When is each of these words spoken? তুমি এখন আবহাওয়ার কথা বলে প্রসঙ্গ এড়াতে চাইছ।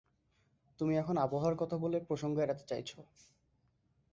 তুমি 0.79 0.93
এখন 0.97 1.15
আবহাওয়ার 1.17 1.55
কথা 1.55 1.75
বলে 1.77 1.97
প্রসঙ্গ 1.99 2.35
এড়াতে 2.39 2.63
চাইছ। 2.67 2.91